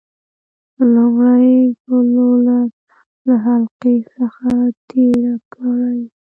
لومړی 0.93 1.51
ګلوله 1.85 2.59
له 3.25 3.35
حلقې 3.45 3.95
څخه 4.15 4.49
تیره 4.89 5.35
کړئ. 5.53 6.01